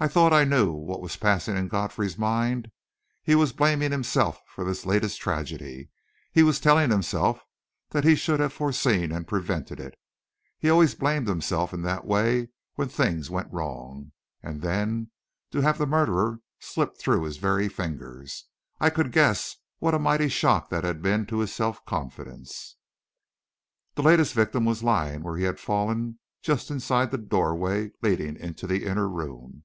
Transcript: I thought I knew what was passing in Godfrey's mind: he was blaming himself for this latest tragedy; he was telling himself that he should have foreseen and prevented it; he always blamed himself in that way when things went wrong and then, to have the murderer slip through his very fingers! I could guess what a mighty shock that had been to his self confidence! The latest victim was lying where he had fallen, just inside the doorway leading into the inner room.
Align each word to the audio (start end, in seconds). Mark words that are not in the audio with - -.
I 0.00 0.08
thought 0.08 0.34
I 0.34 0.44
knew 0.44 0.70
what 0.70 1.00
was 1.00 1.16
passing 1.16 1.56
in 1.56 1.68
Godfrey's 1.68 2.18
mind: 2.18 2.70
he 3.22 3.34
was 3.34 3.54
blaming 3.54 3.90
himself 3.90 4.38
for 4.48 4.62
this 4.62 4.84
latest 4.84 5.18
tragedy; 5.18 5.88
he 6.30 6.42
was 6.42 6.60
telling 6.60 6.90
himself 6.90 7.40
that 7.88 8.04
he 8.04 8.14
should 8.14 8.38
have 8.38 8.52
foreseen 8.52 9.10
and 9.12 9.26
prevented 9.26 9.80
it; 9.80 9.94
he 10.58 10.68
always 10.68 10.94
blamed 10.94 11.26
himself 11.26 11.72
in 11.72 11.80
that 11.82 12.04
way 12.04 12.50
when 12.74 12.88
things 12.88 13.30
went 13.30 13.50
wrong 13.50 14.12
and 14.42 14.60
then, 14.60 15.10
to 15.52 15.62
have 15.62 15.78
the 15.78 15.86
murderer 15.86 16.40
slip 16.60 16.98
through 16.98 17.22
his 17.22 17.38
very 17.38 17.68
fingers! 17.70 18.44
I 18.80 18.90
could 18.90 19.10
guess 19.10 19.56
what 19.78 19.94
a 19.94 19.98
mighty 19.98 20.28
shock 20.28 20.68
that 20.68 20.84
had 20.84 21.00
been 21.00 21.24
to 21.26 21.38
his 21.38 21.54
self 21.54 21.82
confidence! 21.86 22.76
The 23.94 24.02
latest 24.02 24.34
victim 24.34 24.66
was 24.66 24.82
lying 24.82 25.22
where 25.22 25.38
he 25.38 25.44
had 25.44 25.58
fallen, 25.60 26.18
just 26.42 26.70
inside 26.70 27.10
the 27.10 27.16
doorway 27.16 27.90
leading 28.02 28.36
into 28.36 28.66
the 28.66 28.84
inner 28.84 29.08
room. 29.08 29.62